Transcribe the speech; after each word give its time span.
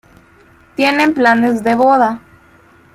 Tienen 0.75 1.13
planes 1.13 1.61
de 1.63 1.75
boda. 1.75 2.21